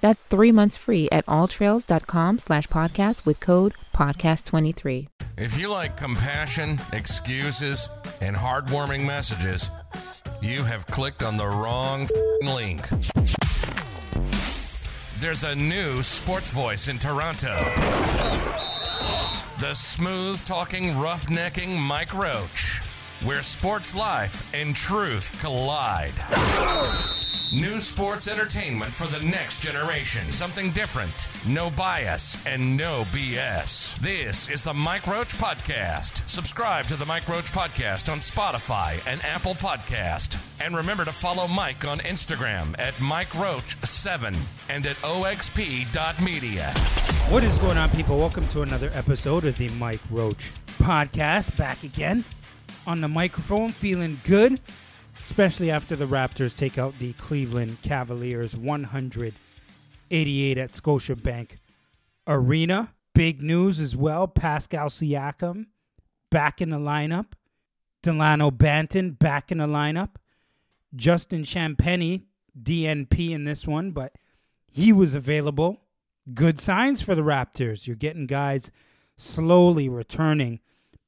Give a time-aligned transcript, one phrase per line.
[0.00, 5.08] That's three months free at alltrails.com slash podcast with code podcast23.
[5.38, 7.88] If you like compassion, excuses,
[8.20, 9.70] and heartwarming messages,
[10.40, 12.08] you have clicked on the wrong
[12.42, 12.86] link.
[15.18, 17.54] There's a new sports voice in Toronto.
[19.60, 22.82] The smooth talking, roughnecking Mike Roach,
[23.24, 26.12] where sports life and truth collide.
[27.52, 30.32] New sports entertainment for the next generation.
[30.32, 31.28] Something different.
[31.46, 33.96] No bias and no BS.
[34.00, 36.28] This is the Mike Roach Podcast.
[36.28, 40.42] Subscribe to the Mike Roach Podcast on Spotify and Apple Podcast.
[40.60, 44.36] And remember to follow Mike on Instagram at Mike Roach7
[44.68, 46.72] and at oxp.media.
[47.30, 48.18] What is going on, people?
[48.18, 51.56] Welcome to another episode of the Mike Roach Podcast.
[51.56, 52.24] Back again
[52.88, 54.60] on the microphone, feeling good
[55.26, 61.56] especially after the Raptors take out the Cleveland Cavaliers 188 at Scotiabank
[62.28, 62.94] Arena.
[63.12, 65.66] Big news as well Pascal Siakam
[66.30, 67.32] back in the lineup.
[68.04, 70.10] Delano Banton back in the lineup.
[70.94, 72.22] Justin Champagnie,
[72.62, 74.14] DNP in this one, but
[74.70, 75.80] he was available.
[76.32, 77.88] Good signs for the Raptors.
[77.88, 78.70] You're getting guys
[79.16, 80.60] slowly returning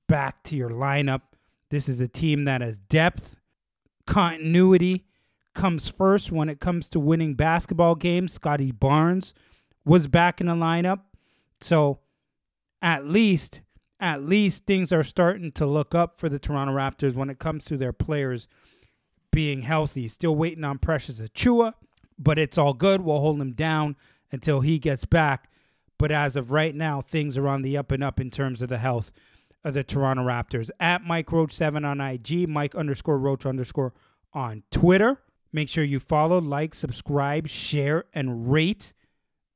[0.08, 1.22] back to your lineup.
[1.70, 3.36] This is a team that has depth
[4.08, 5.04] continuity
[5.54, 8.32] comes first when it comes to winning basketball games.
[8.32, 9.34] Scottie Barnes
[9.84, 11.00] was back in the lineup.
[11.60, 12.00] So
[12.80, 13.60] at least
[14.00, 17.64] at least things are starting to look up for the Toronto Raptors when it comes
[17.66, 18.46] to their players
[19.32, 20.06] being healthy.
[20.08, 21.74] Still waiting on Precious Achiuwa,
[22.16, 23.00] but it's all good.
[23.00, 23.96] We'll hold him down
[24.30, 25.50] until he gets back.
[25.98, 28.68] But as of right now, things are on the up and up in terms of
[28.68, 29.10] the health
[29.64, 30.70] of the Toronto Raptors.
[30.80, 33.92] At Mike Roach seven on IG, Mike underscore Roach underscore
[34.32, 35.22] on Twitter.
[35.52, 38.92] Make sure you follow, like, subscribe, share, and rate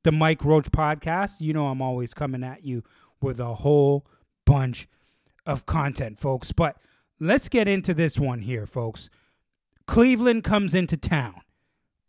[0.03, 1.39] the Mike Roach podcast.
[1.39, 2.83] You know I'm always coming at you
[3.21, 4.05] with a whole
[4.45, 4.87] bunch
[5.45, 6.51] of content, folks.
[6.51, 6.77] But
[7.19, 9.09] let's get into this one here, folks.
[9.85, 11.41] Cleveland comes into town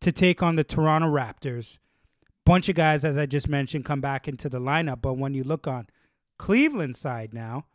[0.00, 1.78] to take on the Toronto Raptors.
[2.44, 5.00] Bunch of guys, as I just mentioned, come back into the lineup.
[5.00, 5.88] But when you look on
[6.38, 7.66] Cleveland side now,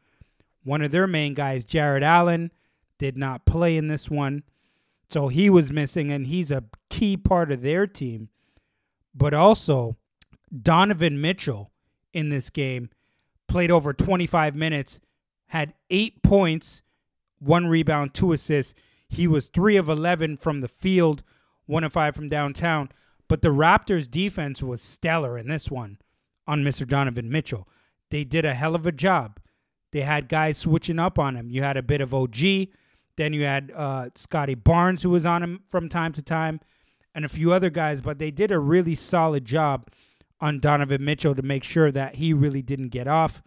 [0.64, 2.52] one of their main guys, Jarrett Allen,
[2.97, 4.44] did not play in this one.
[5.09, 8.30] So he was missing, and he's a key part of their team.
[9.16, 9.97] But also,
[10.62, 11.72] Donovan Mitchell
[12.14, 12.90] in this game
[13.47, 15.00] played over 25 minutes,
[15.47, 16.81] had eight points,
[17.40, 18.76] one rebound, two assists.
[19.08, 21.24] He was three of 11 from the field,
[21.66, 22.90] one of five from downtown.
[23.28, 25.97] But the Raptors' defense was stellar in this one
[26.47, 26.88] on Mr.
[26.88, 27.68] Donovan Mitchell.
[28.12, 29.40] They did a hell of a job.
[29.92, 31.50] They had guys switching up on him.
[31.50, 32.38] You had a bit of OG.
[33.18, 36.62] Then you had uh, Scottie Barnes, who was on him from time to time,
[37.14, 38.02] and a few other guys.
[38.02, 39.90] But they did a really solid job
[40.40, 43.42] on Donovan Mitchell to make sure that he really didn't get off.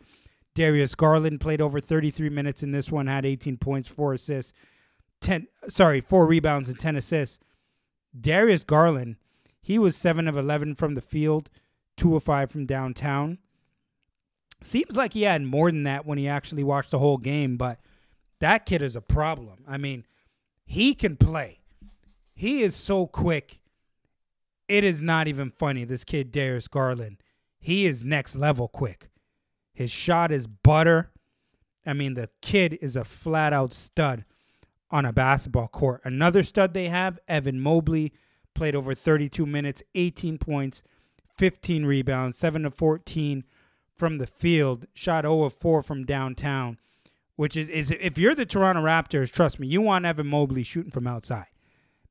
[0.54, 4.52] Darius Garland played over 33 minutes in this one, had 18 points, four assists,
[5.20, 7.38] 10 sorry, four rebounds and 10 assists.
[8.18, 9.16] Darius Garland,
[9.62, 11.48] he was 7 of 11 from the field,
[11.96, 13.38] 2 of 5 from downtown.
[14.62, 17.78] Seems like he had more than that when he actually watched the whole game, but
[18.40, 19.64] that kid is a problem.
[19.68, 20.04] I mean,
[20.64, 21.60] he can play.
[22.34, 23.60] He is so quick.
[24.68, 25.84] It is not even funny.
[25.84, 27.18] This kid, Darius Garland,
[27.58, 29.10] he is next level quick.
[29.74, 31.10] His shot is butter.
[31.86, 34.24] I mean, the kid is a flat out stud
[34.90, 36.00] on a basketball court.
[36.04, 38.12] Another stud they have, Evan Mobley,
[38.54, 40.82] played over 32 minutes, 18 points,
[41.36, 43.44] 15 rebounds, 7 to 14
[44.02, 46.76] from the field, shot 0 of 4 from downtown,
[47.36, 50.90] which is, is if you're the Toronto Raptors, trust me, you want Evan Mobley shooting
[50.90, 51.46] from outside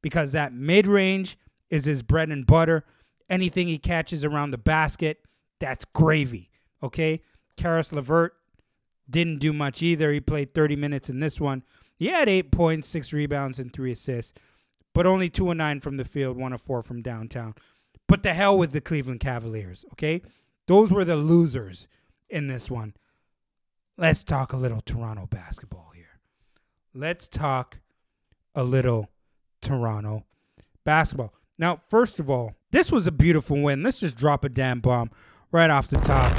[0.02, 1.38] because that mid range
[1.70, 2.86] is his bread and butter.
[3.30, 5.26] Anything he catches around the basket,
[5.60, 6.50] that's gravy.
[6.82, 7.24] Okay?
[7.58, 8.36] Caris LeVert
[9.10, 10.14] didn't do much either.
[10.14, 11.62] He played 30 minutes in this one.
[11.98, 14.40] He had eight points, six rebounds, and three assists,
[14.94, 17.54] but only two and nine from the field, one of four from downtown.
[18.08, 20.22] But the hell with the Cleveland Cavaliers, okay?
[20.68, 21.88] Those were the losers
[22.30, 22.94] in this one.
[23.98, 26.20] Let's talk a little Toronto basketball here.
[26.94, 27.80] Let's talk
[28.56, 29.10] a little
[29.62, 30.26] Toronto
[30.84, 31.34] basketball.
[31.58, 33.84] Now, first of all, this was a beautiful win.
[33.84, 35.12] Let's just drop a damn bomb
[35.52, 36.32] right off the top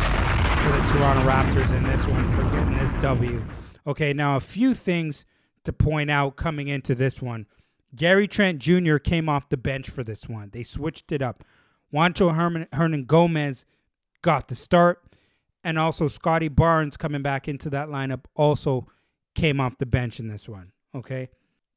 [0.63, 3.45] for the Toronto Raptors in this one for getting this W.
[3.87, 5.25] Okay, now a few things
[5.65, 7.47] to point out coming into this one.
[7.95, 8.97] Gary Trent Jr.
[8.97, 10.51] came off the bench for this one.
[10.53, 11.45] They switched it up.
[11.93, 13.65] Juancho Herman, Hernangomez
[14.23, 15.03] got the start,
[15.63, 18.87] and also Scottie Barnes coming back into that lineup also
[19.35, 20.73] came off the bench in this one.
[20.95, 21.29] Okay,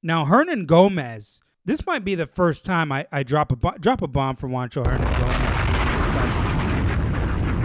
[0.01, 4.35] now Hernangomez, This might be the first time I, I drop a drop a bomb
[4.35, 5.55] for Juancho Hernangomez.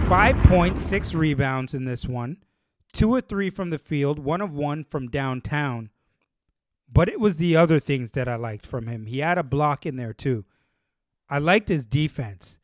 [0.09, 2.37] Five points, six rebounds in this one,
[2.91, 5.89] two or three from the field, one of one from downtown.
[6.91, 9.05] But it was the other things that I liked from him.
[9.05, 10.43] He had a block in there too.
[11.29, 12.57] I liked his defense.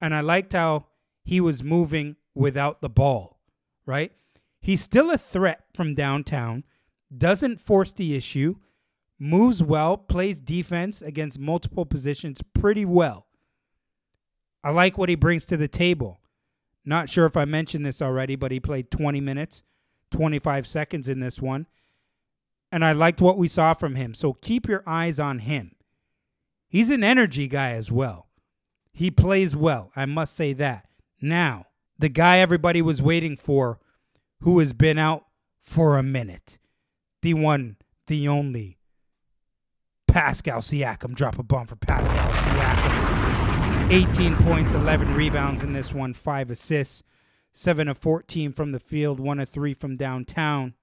[0.00, 0.86] And I liked how
[1.28, 3.38] he was moving without the ball,
[3.84, 4.12] right?
[4.60, 6.64] He's still a threat from downtown,
[7.16, 8.56] doesn't force the issue,
[9.18, 13.26] moves well, plays defense against multiple positions pretty well.
[14.64, 16.20] I like what he brings to the table.
[16.84, 19.62] Not sure if I mentioned this already, but he played 20 minutes,
[20.10, 21.66] 25 seconds in this one
[22.70, 24.14] and I liked what we saw from him.
[24.14, 25.74] So keep your eyes on him.
[26.68, 28.28] He's an energy guy as well.
[28.92, 30.87] He plays well, I must say that.
[31.20, 31.66] Now,
[31.98, 33.80] the guy everybody was waiting for,
[34.40, 35.24] who has been out
[35.60, 36.58] for a minute,
[37.22, 37.76] the one,
[38.06, 38.78] the only,
[40.06, 41.14] Pascal Siakam.
[41.14, 43.90] Drop a bomb for Pascal Siakam.
[43.90, 47.02] 18 points, 11 rebounds in this one, 5 assists,
[47.52, 50.74] 7 of 14 from the field, 1 of 3 from downtown.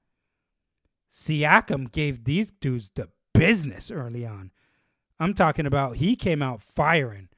[1.12, 4.52] Siakam gave these dudes the business early on.
[5.20, 7.30] I'm talking about he came out firing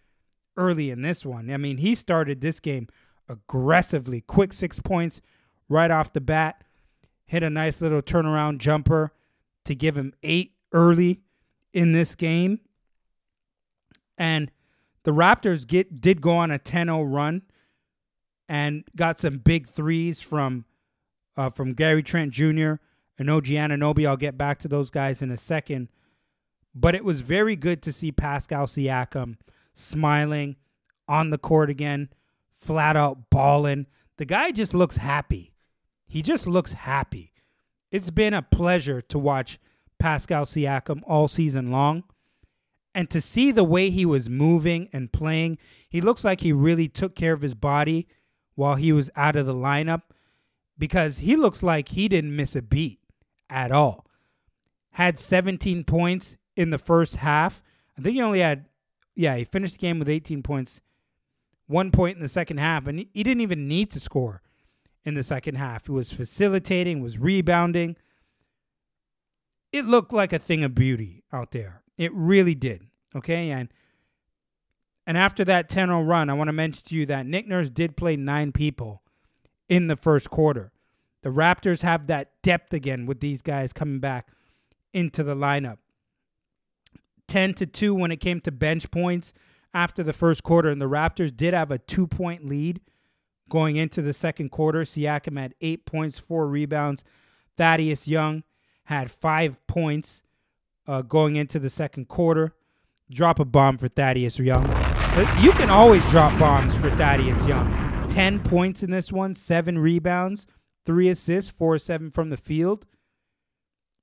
[0.57, 1.49] early in this one.
[1.51, 2.87] I mean, he started this game
[3.29, 5.21] aggressively, quick six points
[5.69, 6.63] right off the bat,
[7.25, 9.11] hit a nice little turnaround jumper
[9.65, 11.21] to give him eight early
[11.73, 12.59] in this game.
[14.17, 14.51] And
[15.03, 17.43] the Raptors get did go on a 10-0 run
[18.49, 20.65] and got some big threes from
[21.35, 22.75] uh, from Gary Trent Jr.
[23.19, 24.07] and OG Anunoby.
[24.07, 25.89] I'll get back to those guys in a second.
[26.73, 29.37] But it was very good to see Pascal Siakam
[29.77, 30.55] smiling
[31.07, 32.09] on the court again,
[32.55, 33.87] flat out balling.
[34.17, 35.53] The guy just looks happy.
[36.07, 37.33] He just looks happy.
[37.91, 39.59] It's been a pleasure to watch
[39.99, 42.03] Pascal Siakam all season long.
[42.93, 46.87] And to see the way he was moving and playing, he looks like he really
[46.87, 48.07] took care of his body
[48.55, 50.01] while he was out of the lineup
[50.77, 52.99] because he looks like he didn't miss a beat
[53.49, 54.07] at all.
[54.91, 57.61] Had 17 points in the first half.
[57.97, 58.65] I think he only had,
[59.17, 60.79] yeah, he finished the game with 18 points,
[61.65, 64.43] one point in the second half, and he didn't even need to score
[65.03, 65.87] in the second half.
[65.87, 67.97] He was facilitating, was rebounding.
[69.71, 71.81] It looked like a thing of beauty out there.
[71.97, 72.83] It really did.
[73.15, 73.69] Okay, and
[75.07, 77.97] and after that 10-0 run, I want to mention to you that Nick Nurse did
[77.97, 79.01] play nine people
[79.67, 80.71] in the first quarter.
[81.23, 84.27] The Raptors have that depth again with these guys coming back
[84.93, 85.77] into the lineup.
[87.27, 89.33] 10 to 2 when it came to bench points
[89.73, 92.81] after the first quarter, and the Raptors did have a two point lead
[93.49, 94.81] going into the second quarter.
[94.81, 97.03] Siakam had eight points, four rebounds.
[97.57, 98.43] Thaddeus Young
[98.85, 100.23] had five points
[100.87, 102.53] uh, going into the second quarter.
[103.09, 104.65] Drop a bomb for Thaddeus Young.
[104.65, 108.07] But You can always drop bombs for Thaddeus Young.
[108.09, 110.47] 10 points in this one, seven rebounds,
[110.85, 112.85] three assists, four seven from the field.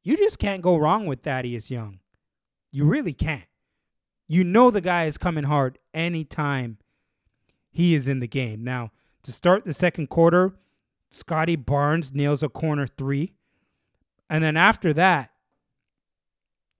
[0.03, 1.99] You just can't go wrong with Thaddeus Young.
[2.75, 3.45] You really can't.
[4.27, 6.79] You know the guy is coming hard anytime
[7.71, 8.65] he is in the game.
[8.65, 8.91] Now,
[9.23, 10.57] to start the second quarter,
[11.09, 13.33] Scottie Barnes nails a corner three.
[14.29, 15.31] And then after that,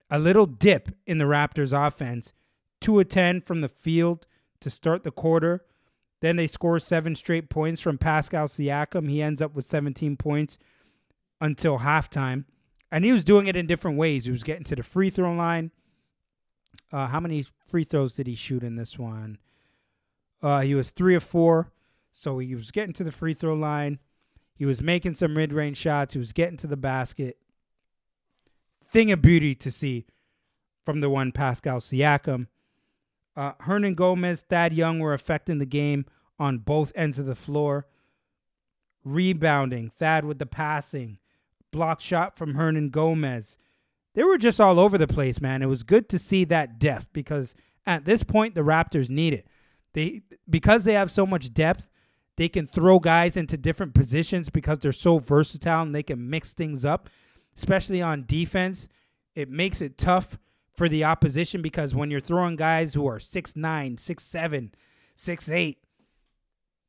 [0.09, 2.33] a little dip in the Raptors offense.
[2.81, 4.25] 2 of 10 from the field
[4.59, 5.63] to start the quarter.
[6.19, 9.09] Then they score seven straight points from Pascal Siakam.
[9.09, 10.57] He ends up with 17 points
[11.39, 12.43] until halftime.
[12.91, 14.25] And he was doing it in different ways.
[14.25, 15.71] He was getting to the free throw line.
[16.91, 19.37] Uh, how many free throws did he shoot in this one?
[20.41, 21.71] Uh, he was three or four.
[22.11, 23.99] So he was getting to the free throw line.
[24.55, 26.13] He was making some mid range shots.
[26.13, 27.37] He was getting to the basket.
[28.81, 30.05] Thing of beauty to see
[30.85, 32.47] from the one Pascal Siakam.
[33.35, 36.05] Uh, Hernangomez, Thad Young were affecting the game
[36.39, 37.85] on both ends of the floor.
[39.03, 41.19] rebounding, Thad with the passing,
[41.71, 43.57] block shot from Hernangomez.
[44.15, 45.61] They were just all over the place, man.
[45.61, 47.53] It was good to see that depth because
[47.85, 49.45] at this point the Raptors need it.
[49.93, 51.89] They because they have so much depth,
[52.37, 56.53] they can throw guys into different positions because they're so versatile and they can mix
[56.53, 57.09] things up,
[57.55, 58.87] especially on defense.
[59.35, 60.37] It makes it tough
[60.73, 63.55] for the opposition because when you're throwing guys who are 6'9,
[63.95, 64.71] 6'7,
[65.17, 65.75] 6'8,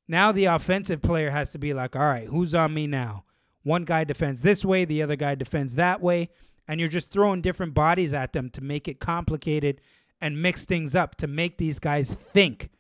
[0.09, 3.25] now the offensive player has to be like, all right, who's on me now?
[3.63, 6.31] One guy defends this way, the other guy defends that way,
[6.69, 9.81] and you're just throwing different bodies at them to make it complicated
[10.21, 12.71] and mix things up to make these guys think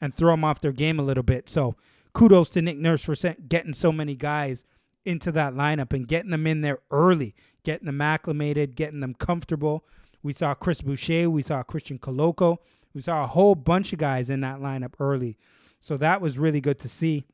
[0.00, 1.48] and throw them off their game a little bit.
[1.48, 1.76] So
[2.12, 3.14] kudos to Nick Nurse for
[3.48, 4.64] getting so many guys
[5.04, 9.84] into that lineup and getting them in there early, getting them acclimated, getting them comfortable.
[10.22, 12.58] We saw Chris Boucher, we saw Christian Koloko,
[12.92, 15.38] we saw a whole bunch of guys in that lineup early.
[15.78, 17.24] So that was really good to see.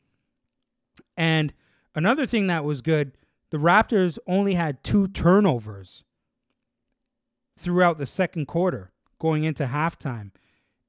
[1.16, 1.54] And
[1.94, 3.12] another thing that was good,
[3.52, 6.04] the Raptors only had two turnovers
[7.58, 10.30] throughout the second quarter going into halftime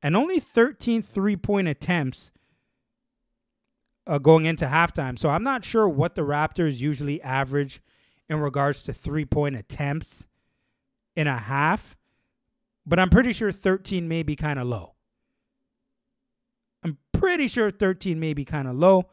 [0.02, 2.32] and only 13 three point attempts
[4.08, 5.20] uh, going into halftime.
[5.20, 7.82] So I'm not sure what the Raptors usually average
[8.30, 10.26] in regards to three point attempts
[11.18, 11.98] in a half,
[12.86, 14.94] but I'm pretty sure 13 may be kind of low.
[16.82, 19.10] I'm pretty sure 13 may be kind of low,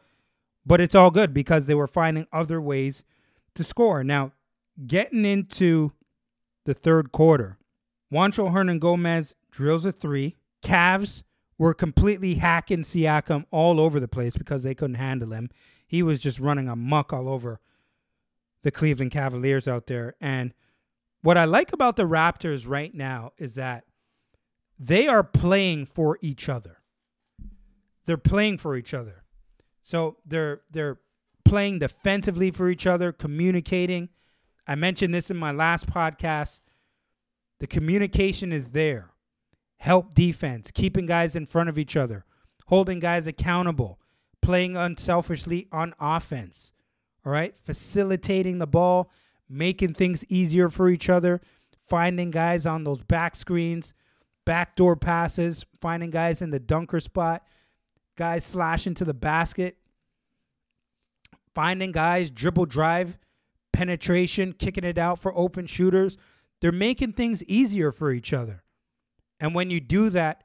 [0.65, 3.03] but it's all good because they were finding other ways
[3.55, 4.03] to score.
[4.03, 4.33] Now,
[4.87, 5.93] getting into
[6.65, 7.57] the third quarter,
[8.11, 10.37] Juancho Hernangomez drills a three.
[10.63, 11.23] Cavs
[11.57, 15.49] were completely hacking Siakam all over the place because they couldn't handle him.
[15.87, 17.59] He was just running amuck all over
[18.63, 20.15] the Cleveland Cavaliers out there.
[20.21, 20.53] And
[21.21, 23.85] what I like about the Raptors right now is that
[24.79, 26.77] they are playing for each other.
[28.05, 29.23] They're playing for each other.
[29.81, 30.99] So they're they're
[31.51, 34.07] playing defensively for each other, communicating.
[34.65, 36.61] I mentioned this in my last podcast.
[37.59, 39.09] The communication is there
[39.75, 42.23] help defense, keeping guys in front of each other,
[42.67, 43.99] holding guys accountable,
[44.41, 46.71] playing unselfishly on offense.
[47.25, 49.11] All right, facilitating the ball,
[49.49, 51.41] making things easier for each other,
[51.85, 53.93] finding guys on those back screens,
[54.45, 57.45] backdoor passes, finding guys in the dunker spot,
[58.15, 59.75] guys slashing to the basket,
[61.53, 63.17] finding guys dribble drive,
[63.73, 66.17] penetration, kicking it out for open shooters.
[66.61, 68.63] They're making things easier for each other.
[69.39, 70.43] And when you do that,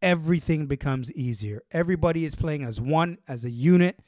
[0.00, 1.62] everything becomes easier.
[1.70, 4.00] Everybody is playing as one, as a unit.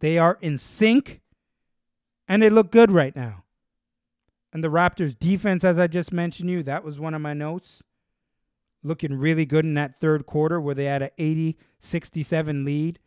[0.00, 1.20] They are in sync,
[2.28, 3.44] and they look good right now.
[4.52, 7.82] And the Raptors' defense, as I just mentioned you, that was one of my notes.
[8.82, 12.98] Looking really good in that third quarter where they had an 80 67 lead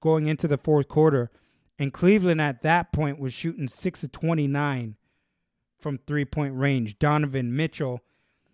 [0.00, 1.30] going into the fourth quarter.
[1.78, 4.96] And Cleveland at that point was shooting 6 of 29
[5.78, 6.98] from three point range.
[6.98, 8.00] Donovan Mitchell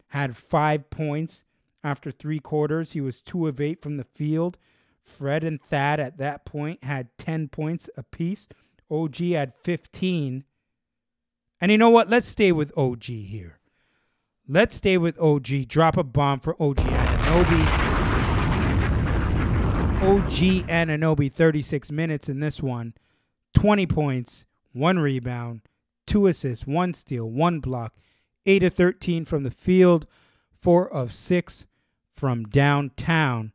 [0.08, 1.44] had five points
[1.84, 4.56] after three quarters, he was two of eight from the field.
[5.02, 8.48] Fred and Thad at that point had 10 points apiece.
[8.90, 10.44] OG had 15.
[11.60, 12.08] And you know what?
[12.08, 13.60] Let's stay with OG here.
[14.48, 15.68] Let's stay with OG.
[15.68, 17.66] Drop a bomb for OG Anunoby.
[20.02, 22.94] OG Anunoby, 36 minutes in this one.
[23.54, 25.62] 20 points, one rebound,
[26.06, 27.94] two assists, one steal, one block,
[28.46, 30.06] 8 of 13 from the field,
[30.60, 31.66] 4 of 6
[32.12, 33.52] from downtown.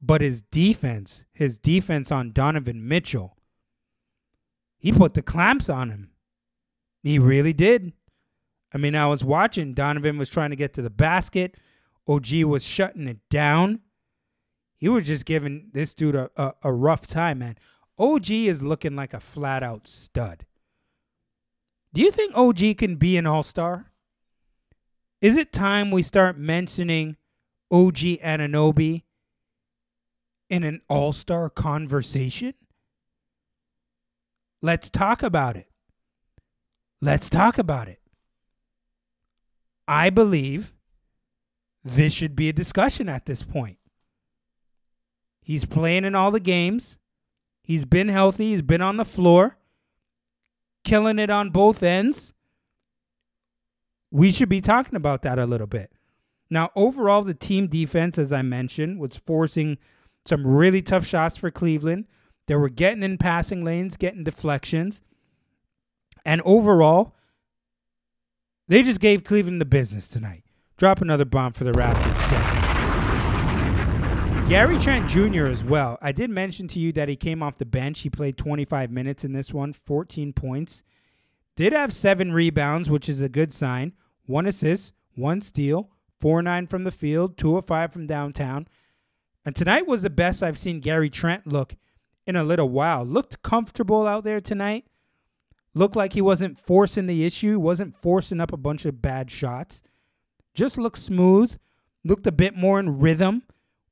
[0.00, 3.36] But his defense, his defense on Donovan Mitchell,
[4.78, 6.10] he put the clamps on him.
[7.02, 7.92] He really did.
[8.72, 9.74] I mean, I was watching.
[9.74, 11.56] Donovan was trying to get to the basket.
[12.06, 13.80] OG was shutting it down.
[14.76, 17.56] He was just giving this dude a, a, a rough time, man.
[17.98, 20.44] OG is looking like a flat out stud.
[21.92, 23.92] Do you think OG can be an all star?
[25.22, 27.16] Is it time we start mentioning
[27.70, 29.04] OG Anunoby
[30.50, 32.54] in an all star conversation?
[34.60, 35.68] Let's talk about it.
[37.00, 38.00] Let's talk about it.
[39.88, 40.74] I believe
[41.84, 43.78] this should be a discussion at this point.
[45.40, 46.98] He's playing in all the games.
[47.66, 48.52] He's been healthy.
[48.52, 49.58] He's been on the floor,
[50.84, 52.32] killing it on both ends
[54.10, 55.92] we should be talking about that a little bit.
[56.48, 59.78] Now, overall, the team defense, as I mentioned, was forcing
[60.24, 62.06] some really tough shots for Cleveland.
[62.46, 65.02] They were getting in passing lanes, getting deflections.
[66.24, 67.14] And overall,
[68.68, 70.44] they just gave Cleveland the business tonight.
[70.76, 72.55] Drop another bomb for the Raptors.
[74.48, 75.46] Gary Trent Jr.
[75.46, 75.98] as well.
[76.00, 78.02] I did mention to you that he came off the bench.
[78.02, 80.84] He played 25 minutes in this one, 14 points.
[81.56, 83.92] Did have seven rebounds, which is a good sign.
[84.24, 88.68] One assist, one steal, four nine from the field, two of five from downtown.
[89.44, 91.74] And tonight was the best I've seen Gary Trent look
[92.24, 93.04] in a little while.
[93.04, 94.84] Looked comfortable out there tonight.
[95.74, 99.82] Looked like he wasn't forcing the issue, wasn't forcing up a bunch of bad shots.
[100.54, 101.56] Just looked smooth,
[102.04, 103.42] looked a bit more in rhythm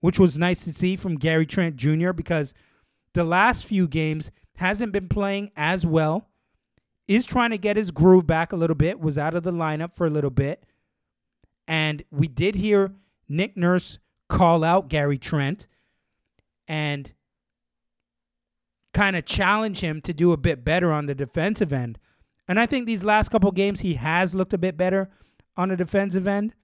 [0.05, 2.13] which was nice to see from Gary Trent Jr.
[2.13, 2.53] because
[3.15, 6.29] the last few games hasn't been playing as well.
[7.09, 9.97] Is trying to get his groove back a little bit, was out of the lineup
[9.97, 10.67] for a little bit.
[11.67, 12.93] And we did hear
[13.31, 15.69] Nick Nurse call out Gary Trent
[16.69, 17.11] and
[18.93, 21.99] kind of challenge him to do a bit better on the defensive end.
[22.47, 25.09] And I think these last couple games he has looked a bit better
[25.57, 26.55] on the defensive end,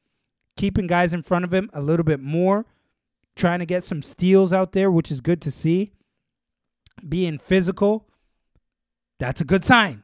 [0.58, 2.66] keeping guys in front of him a little bit more
[3.36, 5.92] trying to get some steals out there, which is good to see.
[7.06, 8.08] Being physical,
[9.18, 10.02] that's a good sign.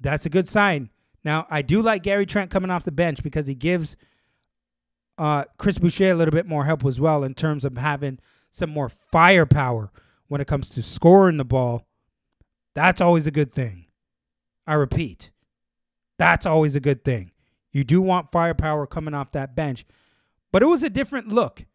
[0.00, 0.90] That's a good sign.
[1.24, 3.96] Now, I do like Gary Trent coming off the bench because he gives
[5.18, 8.18] uh, Chris Boucher a little bit more help as well in terms of having
[8.50, 9.90] some more firepower
[10.28, 11.86] when it comes to scoring the ball.
[12.74, 13.86] That's always a good thing.
[14.66, 15.30] I repeat,
[16.18, 17.30] that's always a good thing.
[17.72, 19.84] You do want firepower coming off that bench.
[20.50, 21.66] But it was a different look.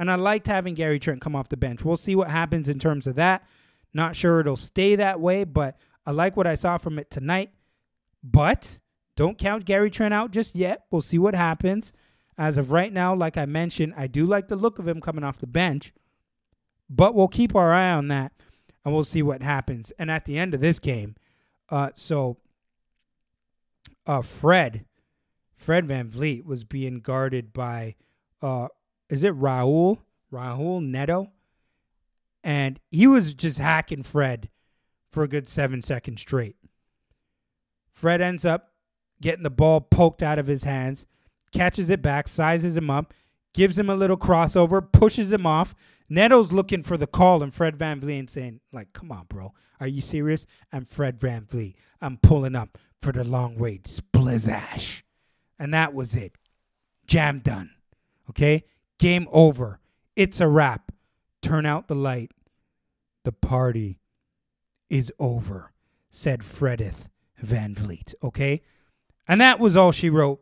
[0.00, 1.84] And I liked having Gary Trent come off the bench.
[1.84, 3.46] We'll see what happens in terms of that.
[3.92, 5.76] Not sure it'll stay that way, but
[6.06, 7.50] I like what I saw from it tonight.
[8.24, 8.78] But
[9.14, 10.84] don't count Gary Trent out just yet.
[10.90, 11.92] We'll see what happens.
[12.38, 15.22] As of right now, like I mentioned, I do like the look of him coming
[15.22, 15.92] off the bench,
[16.88, 18.32] but we'll keep our eye on that
[18.82, 19.92] and we'll see what happens.
[19.98, 21.14] And at the end of this game,
[21.68, 22.38] uh, so
[24.06, 24.86] uh, Fred,
[25.54, 27.96] Fred VanVleet was being guarded by
[28.40, 28.68] uh,
[29.10, 29.98] is it Raul?
[30.32, 31.30] Raul Neto?
[32.42, 34.48] And he was just hacking Fred
[35.10, 36.56] for a good seven seconds straight.
[37.92, 38.72] Fred ends up
[39.20, 41.06] getting the ball poked out of his hands,
[41.52, 43.12] catches it back, sizes him up,
[43.52, 45.74] gives him a little crossover, pushes him off.
[46.08, 49.52] Neto's looking for the call, and Fred Van VanVleet saying, like, come on, bro.
[49.80, 50.46] Are you serious?
[50.72, 51.74] I'm Fred VanVleet.
[52.00, 55.02] I'm pulling up for the long range splizash.
[55.58, 56.36] And that was it.
[57.06, 57.70] Jam done.
[58.30, 58.64] Okay?
[59.00, 59.80] Game over.
[60.14, 60.92] It's a wrap.
[61.40, 62.32] Turn out the light.
[63.24, 63.98] The party
[64.90, 65.72] is over,
[66.10, 67.08] said Fredith
[67.42, 68.14] VanVleet.
[68.22, 68.60] Okay?
[69.26, 70.40] And that was all she wrote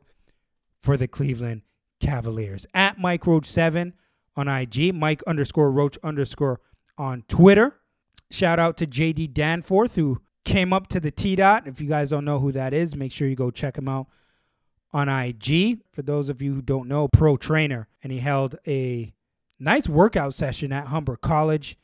[0.83, 1.63] for the Cleveland
[2.01, 2.67] Cavaliers.
[2.75, 3.93] At Mike Roach7
[4.37, 6.61] on IG, Mike underscore Roach underscore
[6.97, 7.77] on Twitter.
[8.31, 11.69] Shout out to JD Danforth, who came up to the T dot.
[11.69, 14.09] If you guys don't know who that is, make sure you go check him out
[14.93, 15.81] on IG.
[15.93, 19.13] For those of you who don't know, pro trainer, and he held a
[19.59, 21.77] nice workout session at Humber College.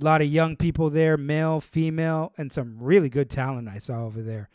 [0.00, 4.04] A lot of young people there, male, female, and some really good talent I saw
[4.04, 4.50] over there.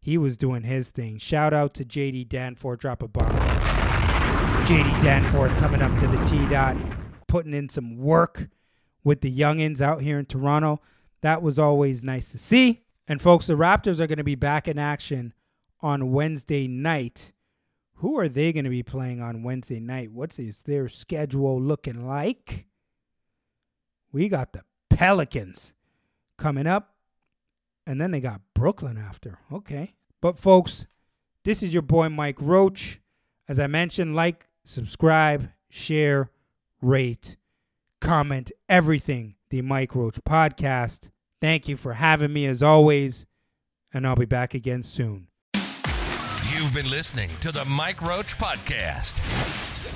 [0.00, 1.16] He was doing his thing.
[1.18, 3.30] Shout out to JD Danforth, drop a bomb.
[4.66, 6.76] JD Danforth coming up to the T dot,
[7.28, 8.48] putting in some work
[9.04, 10.80] with the youngins out here in Toronto.
[11.22, 12.82] That was always nice to see.
[13.08, 15.32] And folks, the Raptors are going to be back in action
[15.82, 17.32] on Wednesday night.
[17.96, 20.12] Who are they going to be playing on Wednesday night?
[20.12, 22.66] What's is their schedule looking like?
[24.12, 25.74] We got the Pelicans
[26.36, 26.94] coming up,
[27.86, 29.38] and then they got Brooklyn after.
[29.52, 29.94] Okay.
[30.20, 30.86] But, folks,
[31.44, 33.00] this is your boy Mike Roach.
[33.48, 36.30] As I mentioned, like, subscribe, share,
[36.80, 37.36] rate,
[38.00, 39.36] comment, everything.
[39.50, 41.10] The Mike Roach Podcast.
[41.40, 43.26] Thank you for having me as always,
[43.92, 45.28] and I'll be back again soon.
[46.62, 49.18] You've been listening to the Mike Roach Podcast,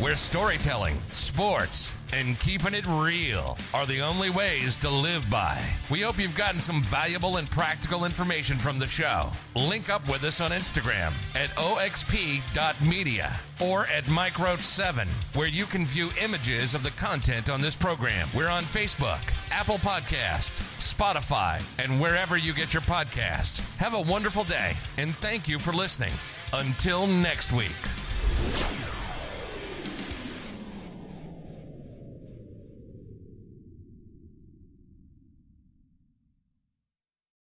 [0.01, 5.65] where storytelling, sports, and keeping it real are the only ways to live by.
[5.93, 9.31] We hope you've gotten some valuable and practical information from the show.
[9.55, 15.67] Link up with us on Instagram at oxp.media or at Mike Roach 7, where you
[15.67, 18.29] can view images of the content on this program.
[18.35, 23.61] We're on Facebook, Apple Podcast, Spotify, and wherever you get your podcast.
[23.77, 26.13] Have a wonderful day, and thank you for listening.
[26.53, 27.71] Until next week.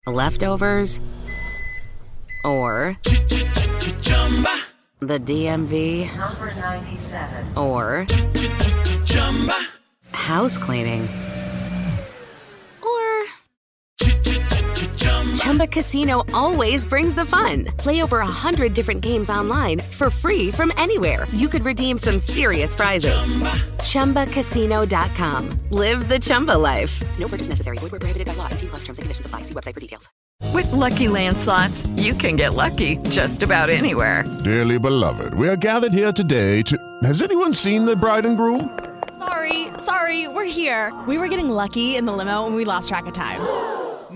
[0.07, 1.01] Leftovers
[2.45, 2.97] or
[4.99, 6.07] the DMV
[7.57, 8.07] or
[10.11, 11.07] house cleaning
[15.47, 17.63] Chumba Casino always brings the fun.
[17.77, 21.25] Play over a hundred different games online for free from anywhere.
[21.31, 23.15] You could redeem some serious prizes.
[23.79, 24.25] Chumba.
[24.25, 25.59] ChumbaCasino.com.
[25.69, 27.01] Live the Chumba life.
[27.17, 27.77] No purchase necessary.
[27.77, 28.49] Void where prohibited by law.
[28.49, 29.43] T plus terms and conditions apply.
[29.43, 30.09] See website for details.
[30.53, 34.25] With Lucky Land slots, you can get lucky just about anywhere.
[34.43, 36.77] Dearly beloved, we are gathered here today to.
[37.03, 38.77] Has anyone seen the bride and groom?
[39.17, 40.93] Sorry, sorry, we're here.
[41.07, 43.86] We were getting lucky in the limo and we lost track of time.